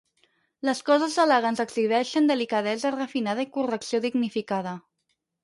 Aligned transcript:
Les 0.69 0.79
coses 0.87 1.17
elegants 1.23 1.61
exhibeixen 1.63 2.31
delicadesa 2.31 2.93
refinada 2.95 3.45
i 3.45 3.51
correcció 3.59 4.01
dignificada. 4.09 4.75